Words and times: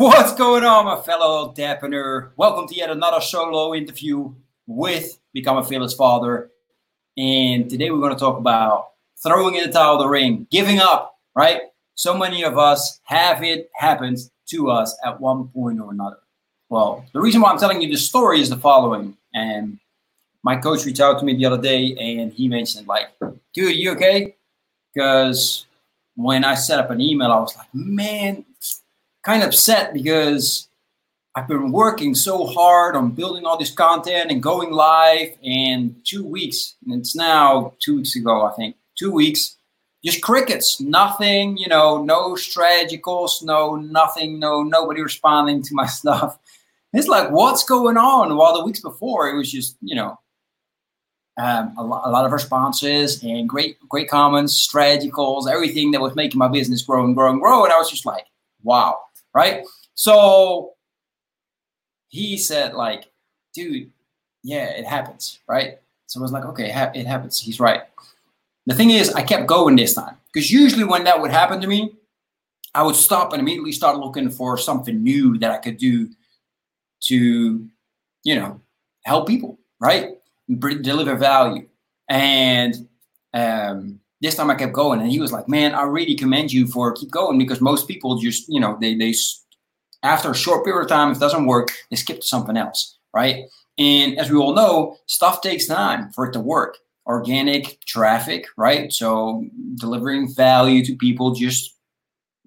What's 0.00 0.32
going 0.32 0.64
on, 0.64 0.86
my 0.86 0.98
fellow 1.02 1.52
Dadpreneur? 1.52 2.30
Welcome 2.38 2.66
to 2.68 2.74
yet 2.74 2.88
another 2.88 3.20
solo 3.20 3.74
interview 3.74 4.32
with 4.66 5.18
Become 5.34 5.58
a 5.58 5.62
Fearless 5.62 5.92
Father. 5.92 6.50
And 7.18 7.68
today 7.68 7.90
we're 7.90 8.00
going 8.00 8.14
to 8.14 8.18
talk 8.18 8.38
about 8.38 8.92
throwing 9.22 9.56
in 9.56 9.66
the 9.66 9.70
towel 9.70 9.98
the 9.98 10.08
ring, 10.08 10.46
giving 10.50 10.78
up, 10.78 11.18
right? 11.36 11.60
So 11.96 12.16
many 12.16 12.44
of 12.44 12.56
us 12.56 12.98
have 13.04 13.44
it 13.44 13.70
happen 13.74 14.16
to 14.48 14.70
us 14.70 14.98
at 15.04 15.20
one 15.20 15.48
point 15.48 15.78
or 15.82 15.92
another. 15.92 16.20
Well, 16.70 17.04
the 17.12 17.20
reason 17.20 17.42
why 17.42 17.50
I'm 17.50 17.58
telling 17.58 17.82
you 17.82 17.90
this 17.90 18.08
story 18.08 18.40
is 18.40 18.48
the 18.48 18.56
following. 18.56 19.18
And 19.34 19.78
my 20.42 20.56
coach 20.56 20.86
reached 20.86 21.00
out 21.00 21.18
to 21.18 21.26
me 21.26 21.36
the 21.36 21.44
other 21.44 21.60
day 21.60 21.94
and 22.00 22.32
he 22.32 22.48
mentioned, 22.48 22.86
like, 22.86 23.08
dude, 23.52 23.76
you 23.76 23.90
okay? 23.90 24.34
Because 24.94 25.66
when 26.16 26.42
I 26.42 26.54
set 26.54 26.78
up 26.78 26.90
an 26.90 27.02
email, 27.02 27.30
I 27.30 27.38
was 27.38 27.54
like, 27.54 27.68
man, 27.74 28.46
kind 29.30 29.44
of 29.44 29.50
upset 29.50 29.94
because 29.94 30.68
I've 31.36 31.46
been 31.46 31.70
working 31.70 32.16
so 32.16 32.46
hard 32.46 32.96
on 32.96 33.12
building 33.12 33.44
all 33.44 33.56
this 33.56 33.70
content 33.70 34.28
and 34.28 34.42
going 34.42 34.72
live. 34.72 35.28
And 35.44 35.94
two 36.04 36.26
weeks, 36.26 36.74
and 36.84 37.00
it's 37.00 37.14
now 37.14 37.74
two 37.78 37.98
weeks 37.98 38.16
ago, 38.16 38.44
I 38.44 38.52
think, 38.54 38.74
two 38.98 39.12
weeks, 39.12 39.56
just 40.04 40.20
crickets, 40.20 40.80
nothing, 40.80 41.56
you 41.56 41.68
know, 41.68 42.02
no 42.02 42.34
strategy 42.34 42.98
calls, 42.98 43.40
no 43.40 43.76
nothing, 43.76 44.40
no 44.40 44.64
nobody 44.64 45.00
responding 45.00 45.62
to 45.62 45.74
my 45.74 45.86
stuff. 46.00 46.36
It's 46.92 47.06
like, 47.06 47.30
what's 47.30 47.62
going 47.62 47.96
on? 47.96 48.36
While 48.36 48.58
the 48.58 48.64
weeks 48.64 48.80
before, 48.80 49.30
it 49.30 49.36
was 49.36 49.52
just, 49.52 49.76
you 49.80 49.94
know, 49.94 50.18
um, 51.38 51.72
a, 51.78 51.84
lot, 51.84 52.02
a 52.04 52.10
lot 52.10 52.26
of 52.26 52.32
responses 52.32 53.22
and 53.22 53.48
great, 53.48 53.76
great 53.88 54.10
comments, 54.10 54.60
strategy 54.60 55.08
calls, 55.08 55.46
everything 55.46 55.92
that 55.92 56.00
was 56.00 56.16
making 56.16 56.40
my 56.40 56.48
business 56.48 56.82
grow 56.82 57.04
and 57.04 57.14
grow 57.14 57.30
and 57.30 57.40
grow. 57.40 57.62
And 57.62 57.72
I 57.72 57.76
was 57.76 57.88
just 57.88 58.04
like, 58.04 58.26
wow, 58.64 58.98
right? 59.34 59.64
So 59.94 60.74
he 62.08 62.36
said, 62.36 62.74
like, 62.74 63.10
dude, 63.54 63.90
yeah, 64.42 64.70
it 64.70 64.86
happens, 64.86 65.38
right? 65.48 65.78
So 66.06 66.20
I 66.20 66.22
was 66.22 66.32
like, 66.32 66.44
okay, 66.44 66.66
it 66.94 67.06
happens. 67.06 67.40
He's 67.40 67.60
right. 67.60 67.82
The 68.66 68.74
thing 68.74 68.90
is, 68.90 69.12
I 69.14 69.22
kept 69.22 69.46
going 69.46 69.76
this 69.76 69.94
time 69.94 70.16
because 70.32 70.50
usually 70.50 70.84
when 70.84 71.04
that 71.04 71.20
would 71.20 71.30
happen 71.30 71.60
to 71.60 71.66
me, 71.66 71.94
I 72.74 72.82
would 72.82 72.96
stop 72.96 73.32
and 73.32 73.40
immediately 73.40 73.72
start 73.72 73.98
looking 73.98 74.30
for 74.30 74.56
something 74.56 75.02
new 75.02 75.38
that 75.38 75.50
I 75.50 75.58
could 75.58 75.76
do 75.76 76.08
to, 77.02 77.68
you 78.24 78.34
know, 78.34 78.60
help 79.04 79.26
people, 79.26 79.58
right? 79.80 80.10
Deliver 80.48 81.16
value. 81.16 81.66
And 82.08 82.88
um, 83.34 84.00
this 84.20 84.34
time 84.34 84.50
I 84.50 84.54
kept 84.54 84.72
going, 84.72 85.00
and 85.00 85.10
he 85.10 85.20
was 85.20 85.32
like, 85.32 85.48
"Man, 85.48 85.74
I 85.74 85.82
really 85.82 86.14
commend 86.14 86.52
you 86.52 86.66
for 86.66 86.92
keep 86.92 87.10
going 87.10 87.38
because 87.38 87.60
most 87.60 87.88
people 87.88 88.18
just, 88.18 88.48
you 88.48 88.60
know, 88.60 88.76
they 88.80 88.94
they 88.94 89.14
after 90.02 90.30
a 90.30 90.34
short 90.34 90.64
period 90.64 90.82
of 90.82 90.88
time, 90.88 91.10
if 91.10 91.18
it 91.18 91.20
doesn't 91.20 91.46
work, 91.46 91.72
they 91.90 91.96
skip 91.96 92.20
to 92.20 92.26
something 92.26 92.56
else, 92.56 92.98
right? 93.14 93.44
And 93.78 94.18
as 94.18 94.30
we 94.30 94.38
all 94.38 94.54
know, 94.54 94.96
stuff 95.06 95.40
takes 95.40 95.66
time 95.66 96.10
for 96.12 96.26
it 96.26 96.32
to 96.32 96.40
work. 96.40 96.78
Organic 97.06 97.80
traffic, 97.86 98.46
right? 98.56 98.92
So 98.92 99.44
delivering 99.76 100.32
value 100.34 100.84
to 100.84 100.96
people 100.96 101.34
just 101.34 101.76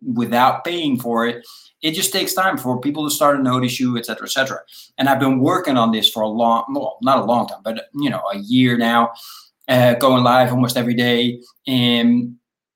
without 0.01 0.63
paying 0.63 0.99
for 0.99 1.25
it, 1.27 1.45
it 1.81 1.91
just 1.91 2.13
takes 2.13 2.33
time 2.33 2.57
for 2.57 2.79
people 2.79 3.03
to 3.03 3.13
start 3.13 3.37
to 3.37 3.43
notice 3.43 3.79
you, 3.79 3.97
et 3.97 4.05
cetera, 4.05 4.27
et 4.27 4.31
cetera. 4.31 4.59
And 4.97 5.09
I've 5.09 5.19
been 5.19 5.39
working 5.39 5.77
on 5.77 5.91
this 5.91 6.09
for 6.09 6.21
a 6.21 6.27
long, 6.27 6.65
well, 6.69 6.97
not 7.01 7.19
a 7.19 7.25
long 7.25 7.47
time, 7.47 7.61
but 7.63 7.89
you 7.93 8.09
know, 8.09 8.21
a 8.31 8.37
year 8.37 8.77
now 8.77 9.11
uh, 9.67 9.93
going 9.95 10.23
live 10.23 10.51
almost 10.51 10.77
every 10.77 10.93
day. 10.93 11.39
And 11.67 12.35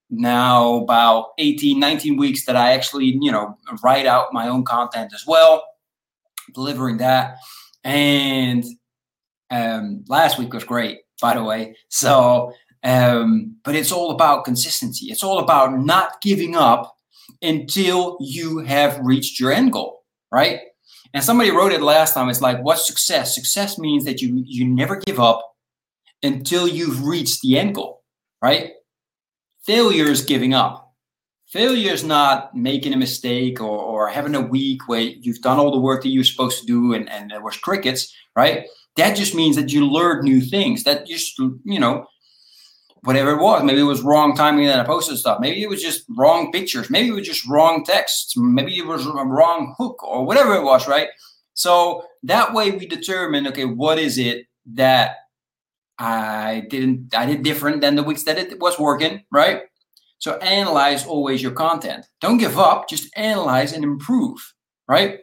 now 0.10 0.76
about 0.76 1.30
18, 1.38 1.80
19 1.80 2.18
weeks 2.18 2.46
that 2.46 2.56
I 2.56 2.74
actually, 2.74 3.18
you 3.22 3.32
know, 3.32 3.58
write 3.84 4.06
out 4.06 4.34
my 4.34 4.48
own 4.48 4.64
content 4.64 5.12
as 5.14 5.26
well, 5.28 5.64
delivering 6.54 6.98
that. 6.98 7.38
And 7.84 8.64
um, 9.50 10.06
last 10.08 10.40
week 10.40 10.54
was 10.54 10.64
great, 10.64 11.00
by 11.22 11.34
the 11.34 11.44
way. 11.44 11.76
So, 11.90 12.54
um, 12.84 13.58
but 13.64 13.76
it's 13.76 13.92
all 13.92 14.12
about 14.12 14.46
consistency. 14.46 15.08
It's 15.08 15.24
all 15.24 15.40
about 15.40 15.78
not 15.78 16.22
giving 16.22 16.56
up 16.56 16.96
until 17.42 18.18
you 18.22 18.60
have 18.60 19.00
reached 19.02 19.40
your 19.40 19.52
end 19.52 19.74
goal, 19.74 20.04
right? 20.32 20.60
And 21.14 21.24
somebody 21.24 21.52
wrote 21.52 21.72
it 21.72 21.82
last 21.82 22.14
time. 22.14 22.30
It's 22.30 22.42
like, 22.42 22.62
what's 22.62 22.86
success? 22.86 23.36
Success 23.36 23.78
means 23.78 24.06
that 24.06 24.22
you 24.22 24.44
you 24.46 24.68
never 24.68 24.98
give 24.98 25.20
up 25.20 25.42
until 26.24 26.68
you've 26.68 27.06
reached 27.06 27.42
the 27.42 27.58
end 27.58 27.76
goal, 27.76 28.04
right? 28.42 28.72
Failure 29.66 30.06
is 30.06 30.24
giving 30.24 30.54
up. 30.54 30.94
Failure 31.48 31.94
is 31.94 32.04
not 32.04 32.56
making 32.56 32.94
a 32.94 32.98
mistake 32.98 33.62
or, 33.62 33.80
or 33.80 34.10
having 34.10 34.36
a 34.36 34.42
week 34.42 34.88
where 34.88 35.02
you've 35.02 35.42
done 35.42 35.60
all 35.60 35.72
the 35.72 35.80
work 35.80 36.04
that 36.04 36.10
you're 36.10 36.24
supposed 36.24 36.60
to 36.60 36.66
do 36.66 36.94
and, 36.94 37.10
and 37.10 37.32
there 37.32 37.42
was 37.42 37.58
crickets, 37.58 38.14
right? 38.36 38.66
That 38.98 39.16
just 39.16 39.34
means 39.34 39.56
that 39.56 39.72
you 39.72 39.86
learned 39.86 40.24
new 40.24 40.42
things. 40.42 40.84
That 40.84 41.06
just, 41.06 41.40
you 41.40 41.80
know, 41.80 42.06
whatever 43.04 43.32
it 43.32 43.42
was. 43.42 43.64
Maybe 43.64 43.80
it 43.80 43.84
was 43.84 44.02
wrong 44.02 44.36
timing 44.36 44.66
that 44.66 44.80
I 44.80 44.84
posted 44.84 45.18
stuff. 45.18 45.40
Maybe 45.40 45.64
it 45.64 45.70
was 45.70 45.82
just 45.82 46.04
wrong 46.18 46.52
pictures. 46.52 46.90
Maybe 46.90 47.10
it 47.10 47.14
was 47.14 47.26
just 47.26 47.48
wrong 47.48 47.86
texts. 47.86 48.36
Maybe 48.36 48.78
it 48.78 48.86
was 48.86 49.06
a 49.06 49.12
wrong 49.12 49.76
hook 49.78 50.04
or 50.04 50.26
whatever 50.26 50.56
it 50.56 50.64
was, 50.64 50.88
right? 50.88 51.08
So 51.54 52.04
that 52.24 52.54
way 52.54 52.72
we 52.72 52.86
determine, 52.86 53.48
okay, 53.48 53.66
what 53.66 53.98
is 53.98 54.18
it 54.18 54.48
that 54.74 55.16
I 56.00 56.68
didn't 56.70 57.16
I 57.16 57.26
did 57.26 57.44
different 57.44 57.82
than 57.82 57.96
the 57.96 58.04
weeks 58.04 58.24
that 58.24 58.38
it 58.38 58.60
was 58.60 58.80
working, 58.80 59.24
right? 59.32 59.64
So 60.20 60.38
analyze 60.38 61.06
always 61.06 61.42
your 61.42 61.52
content. 61.52 62.06
Don't 62.22 62.38
give 62.38 62.58
up, 62.58 62.90
just 62.90 63.16
analyze 63.16 63.74
and 63.74 63.84
improve, 63.84 64.54
right? 64.88 65.20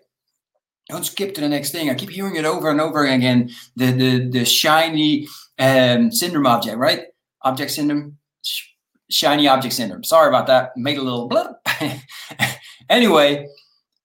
Don't 0.88 1.04
skip 1.04 1.34
to 1.34 1.40
the 1.40 1.48
next 1.48 1.70
thing. 1.70 1.90
I 1.90 1.94
keep 1.94 2.10
hearing 2.10 2.36
it 2.36 2.44
over 2.44 2.70
and 2.70 2.80
over 2.80 3.04
again. 3.06 3.50
The 3.76 3.92
the 3.92 4.28
the 4.28 4.44
shiny 4.44 5.26
um, 5.58 6.12
syndrome 6.12 6.46
object, 6.46 6.76
right? 6.76 7.06
Object 7.42 7.70
syndrome, 7.70 8.18
sh- 8.42 8.68
shiny 9.10 9.48
object 9.48 9.74
syndrome. 9.74 10.04
Sorry 10.04 10.28
about 10.28 10.46
that. 10.48 10.76
Made 10.76 10.98
a 10.98 11.02
little 11.02 11.28
blip. 11.28 11.52
anyway, 12.90 13.46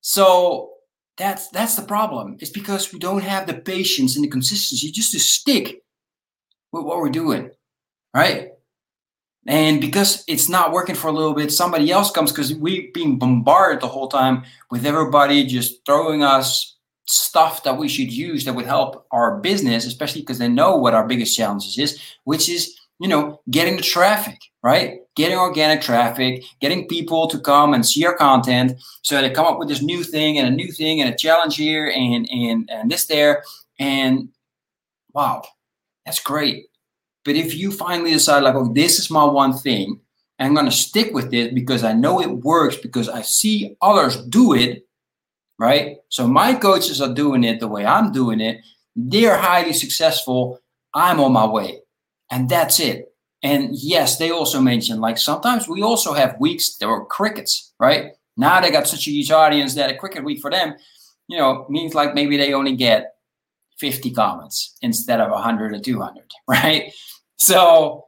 so 0.01 0.72
that's 1.18 1.50
that's 1.50 1.75
the 1.75 1.81
problem. 1.81 2.38
It's 2.40 2.51
because 2.51 2.94
we 2.94 3.00
don't 3.00 3.24
have 3.24 3.46
the 3.46 3.56
patience 3.56 4.16
and 4.16 4.24
the 4.24 4.30
consistency 4.30 4.91
just 4.91 5.12
to 5.12 5.19
stick 5.19 5.84
with 6.72 6.84
what 6.84 6.97
we're 6.97 7.09
doing, 7.09 7.52
right? 8.13 8.52
And 9.47 9.81
because 9.81 10.24
it's 10.28 10.50
not 10.50 10.72
working 10.72 10.96
for 10.96 11.07
a 11.07 11.12
little 11.12 11.34
bit, 11.34 11.52
somebody 11.52 11.91
else 11.91 12.12
comes 12.12 12.31
because 12.31 12.53
we've 12.53 12.94
been 12.94 13.18
bombarded 13.18 13.81
the 13.81 13.88
whole 13.88 14.07
time 14.07 14.44
with 14.69 14.85
everybody 14.85 15.46
just 15.46 15.85
throwing 15.85 16.24
us 16.24 16.78
stuff 17.06 17.63
that 17.63 17.78
we 17.78 17.88
should 17.88 18.12
use 18.12 18.46
that 18.46 18.53
would 18.53 18.68
help 18.68 19.07
our 19.12 19.40
business, 19.40 19.85
especially 19.85 20.22
because 20.22 20.38
they 20.38 20.47
know 20.47 20.78
what 20.78 20.94
our 20.94 21.07
biggest 21.07 21.35
challenges 21.35 21.78
is, 21.80 22.00
which 22.25 22.47
is, 22.47 22.80
you 23.00 23.07
know, 23.07 23.41
getting 23.50 23.75
the 23.75 23.81
traffic, 23.81 24.38
right? 24.62 25.00
Getting 25.16 25.38
organic 25.38 25.81
traffic, 25.81 26.44
getting 26.62 26.88
people 26.88 27.28
to 27.28 27.40
come 27.40 27.74
and 27.74 27.84
see 27.84 28.06
our 28.06 28.16
content. 28.16 28.74
So 29.01 29.19
they 29.19 29.31
come 29.31 29.47
up 29.47 29.57
with 29.57 29.69
this 29.69 29.81
new 29.81 30.03
thing 30.03 30.38
and 30.38 30.47
a 30.47 30.51
new 30.51 30.72
thing 30.72 31.01
and 31.01 31.12
a 31.12 31.18
challenge 31.18 31.56
here 31.56 31.88
and 31.88 32.30
and 32.30 32.69
and 32.69 32.91
this 32.91 33.06
there. 33.07 33.44
And 33.80 34.30
wow, 35.13 35.44
that's 36.09 36.22
great. 36.22 36.66
But 37.24 37.36
if 37.36 37.53
you 37.53 37.72
finally 37.72 38.12
decide, 38.12 38.42
like, 38.42 38.56
oh, 38.56 38.74
this 38.74 38.97
is 38.97 39.12
my 39.12 39.24
one 39.24 39.53
thing, 39.53 40.00
I'm 40.40 40.56
going 40.56 40.66
to 40.66 40.72
stick 40.72 41.14
with 41.14 41.31
it 41.36 41.53
because 41.53 41.84
I 41.84 41.94
know 41.94 42.20
it 42.20 42.31
works, 42.31 42.78
because 42.78 43.08
I 43.08 43.22
see 43.22 43.78
others 43.80 44.25
do 44.25 44.56
it, 44.56 44.88
right? 45.59 45.98
So 46.08 46.28
my 46.28 46.56
coaches 46.56 47.00
are 47.00 47.14
doing 47.14 47.44
it 47.44 47.59
the 47.59 47.68
way 47.68 47.86
I'm 47.86 48.12
doing 48.12 48.42
it. 48.42 48.62
They're 48.96 49.38
highly 49.38 49.74
successful. 49.74 50.59
I'm 50.96 51.19
on 51.19 51.34
my 51.34 51.46
way. 51.46 51.81
And 52.31 52.50
that's 52.50 52.80
it. 52.80 53.14
And 53.44 53.69
yes, 53.74 54.18
they 54.18 54.31
also 54.31 54.59
mentioned 54.59 55.00
like 55.00 55.19
sometimes 55.19 55.68
we 55.68 55.84
also 55.84 56.14
have 56.14 56.40
weeks 56.40 56.75
that 56.78 56.88
were 56.88 57.06
crickets, 57.06 57.74
right? 57.80 58.14
Now 58.36 58.59
they 58.59 58.72
got 58.72 58.88
such 58.88 59.08
a 59.08 59.12
huge 59.12 59.30
audience 59.30 59.75
that 59.75 59.92
a 59.92 59.96
cricket 59.96 60.24
week 60.24 60.40
for 60.40 60.50
them, 60.50 60.74
you 61.28 61.38
know, 61.38 61.68
means 61.69 61.94
like 61.94 62.16
maybe 62.16 62.36
they 62.36 62.54
only 62.54 62.75
get 62.75 63.13
50 63.80 64.12
comments 64.12 64.76
instead 64.81 65.20
of 65.20 65.31
100 65.31 65.74
or 65.74 65.80
200, 65.80 66.24
right? 66.48 66.92
So, 67.38 68.06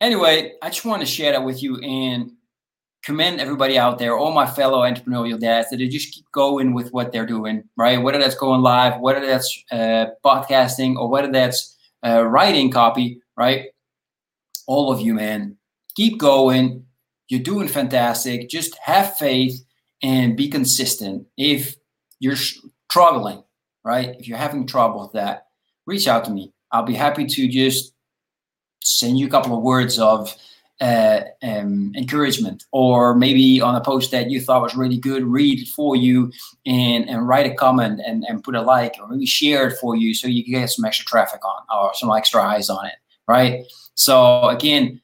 anyway, 0.00 0.52
I 0.62 0.70
just 0.70 0.84
want 0.84 1.02
to 1.02 1.06
share 1.06 1.32
that 1.32 1.44
with 1.44 1.62
you 1.62 1.78
and 1.78 2.32
commend 3.04 3.40
everybody 3.40 3.78
out 3.78 3.98
there, 3.98 4.18
all 4.18 4.32
my 4.32 4.46
fellow 4.46 4.80
entrepreneurial 4.80 5.38
dads, 5.38 5.70
that 5.70 5.76
they 5.76 5.86
just 5.86 6.12
keep 6.12 6.24
going 6.32 6.74
with 6.74 6.92
what 6.92 7.12
they're 7.12 7.26
doing, 7.26 7.62
right? 7.76 8.02
Whether 8.02 8.18
that's 8.18 8.34
going 8.34 8.62
live, 8.62 9.00
whether 9.00 9.24
that's 9.24 9.62
uh, 9.70 10.06
podcasting, 10.24 10.96
or 10.96 11.08
whether 11.08 11.30
that's 11.30 11.76
uh, 12.04 12.24
writing 12.24 12.70
copy, 12.70 13.20
right? 13.36 13.66
All 14.66 14.90
of 14.90 15.00
you, 15.00 15.14
man, 15.14 15.56
keep 15.94 16.18
going. 16.18 16.84
You're 17.28 17.40
doing 17.40 17.68
fantastic. 17.68 18.48
Just 18.48 18.76
have 18.78 19.16
faith 19.16 19.64
and 20.02 20.36
be 20.36 20.48
consistent. 20.48 21.26
If 21.36 21.76
you're 22.18 22.36
struggling, 22.36 23.44
right? 23.86 24.16
If 24.18 24.26
you're 24.26 24.36
having 24.36 24.66
trouble 24.66 25.00
with 25.00 25.12
that, 25.12 25.46
reach 25.86 26.08
out 26.08 26.24
to 26.24 26.32
me. 26.32 26.52
I'll 26.72 26.82
be 26.82 26.94
happy 26.94 27.24
to 27.24 27.48
just 27.48 27.94
send 28.82 29.16
you 29.16 29.26
a 29.28 29.30
couple 29.30 29.56
of 29.56 29.62
words 29.62 30.00
of 30.00 30.34
uh, 30.80 31.20
um, 31.40 31.92
encouragement, 31.96 32.64
or 32.72 33.14
maybe 33.14 33.60
on 33.60 33.76
a 33.76 33.80
post 33.80 34.10
that 34.10 34.28
you 34.28 34.40
thought 34.40 34.60
was 34.60 34.74
really 34.74 34.98
good, 34.98 35.22
read 35.22 35.62
it 35.62 35.68
for 35.68 35.94
you 35.94 36.32
and, 36.66 37.08
and 37.08 37.28
write 37.28 37.46
a 37.46 37.54
comment 37.54 38.00
and, 38.04 38.24
and 38.28 38.42
put 38.42 38.56
a 38.56 38.60
like, 38.60 38.96
or 39.00 39.06
maybe 39.06 39.24
share 39.24 39.68
it 39.68 39.78
for 39.78 39.94
you 39.94 40.12
so 40.14 40.26
you 40.26 40.42
can 40.42 40.54
get 40.54 40.68
some 40.68 40.84
extra 40.84 41.06
traffic 41.06 41.40
on 41.44 41.62
or 41.74 41.94
some 41.94 42.10
extra 42.10 42.42
eyes 42.42 42.68
on 42.68 42.84
it, 42.86 42.96
right? 43.28 43.64
So 43.94 44.48
again, 44.48 45.00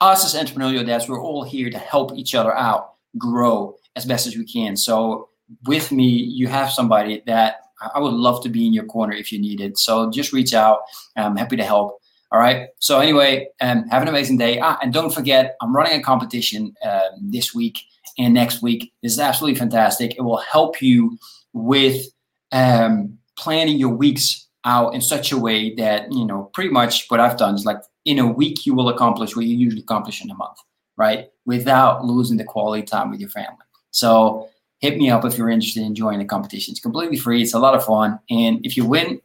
us 0.00 0.34
as 0.34 0.34
entrepreneurial 0.38 0.84
dads, 0.84 1.08
we're 1.08 1.22
all 1.22 1.44
here 1.44 1.70
to 1.70 1.78
help 1.78 2.12
each 2.18 2.34
other 2.34 2.54
out 2.54 2.94
grow 3.16 3.76
as 3.94 4.04
best 4.04 4.26
as 4.26 4.36
we 4.36 4.44
can. 4.44 4.76
So 4.76 5.28
with 5.64 5.92
me, 5.92 6.08
you 6.08 6.48
have 6.48 6.70
somebody 6.70 7.22
that 7.26 7.65
I 7.94 7.98
would 7.98 8.14
love 8.14 8.42
to 8.42 8.48
be 8.48 8.66
in 8.66 8.72
your 8.72 8.84
corner 8.84 9.12
if 9.12 9.30
you 9.32 9.38
need 9.38 9.60
it. 9.60 9.78
So 9.78 10.10
just 10.10 10.32
reach 10.32 10.54
out. 10.54 10.80
I'm 11.16 11.36
happy 11.36 11.56
to 11.56 11.64
help. 11.64 12.00
All 12.32 12.40
right. 12.40 12.68
So 12.78 13.00
anyway, 13.00 13.48
um, 13.60 13.86
have 13.88 14.02
an 14.02 14.08
amazing 14.08 14.38
day. 14.38 14.58
Ah, 14.58 14.78
and 14.82 14.92
don't 14.92 15.14
forget, 15.14 15.56
I'm 15.60 15.74
running 15.74 15.98
a 15.98 16.02
competition 16.02 16.74
um, 16.84 17.10
this 17.20 17.54
week 17.54 17.78
and 18.18 18.34
next 18.34 18.62
week. 18.62 18.92
This 19.02 19.12
is 19.12 19.20
absolutely 19.20 19.58
fantastic. 19.58 20.16
It 20.16 20.22
will 20.22 20.38
help 20.38 20.82
you 20.82 21.18
with 21.52 22.06
um, 22.52 23.18
planning 23.36 23.78
your 23.78 23.94
weeks 23.94 24.46
out 24.64 24.94
in 24.94 25.00
such 25.00 25.30
a 25.30 25.38
way 25.38 25.74
that 25.76 26.12
you 26.12 26.26
know 26.26 26.50
pretty 26.52 26.70
much 26.70 27.06
what 27.08 27.20
I've 27.20 27.36
done 27.36 27.54
is 27.54 27.64
like 27.64 27.78
in 28.04 28.18
a 28.18 28.26
week 28.26 28.66
you 28.66 28.74
will 28.74 28.88
accomplish 28.88 29.36
what 29.36 29.46
you 29.46 29.56
usually 29.56 29.82
accomplish 29.82 30.22
in 30.22 30.30
a 30.30 30.34
month, 30.34 30.58
right? 30.96 31.28
Without 31.44 32.04
losing 32.04 32.36
the 32.36 32.44
quality 32.44 32.82
time 32.82 33.10
with 33.10 33.20
your 33.20 33.30
family. 33.30 33.58
So 33.92 34.48
hit 34.80 34.96
me 34.96 35.10
up 35.10 35.24
if 35.24 35.38
you're 35.38 35.50
interested 35.50 35.82
in 35.82 35.94
joining 35.94 36.20
the 36.20 36.24
competition. 36.24 36.72
It's 36.72 36.80
completely 36.80 37.16
free. 37.16 37.42
It's 37.42 37.54
a 37.54 37.58
lot 37.58 37.74
of 37.74 37.84
fun, 37.84 38.20
and 38.30 38.64
if 38.64 38.76
you 38.76 38.84
win, 38.84 39.20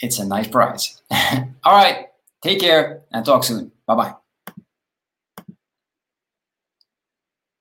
it's 0.00 0.18
a 0.18 0.26
nice 0.26 0.48
prize. 0.48 1.00
All 1.64 1.74
right. 1.74 2.06
Take 2.42 2.60
care 2.60 3.02
and 3.12 3.24
talk 3.24 3.44
soon. 3.44 3.70
Bye 3.86 3.94
bye. 3.94 4.14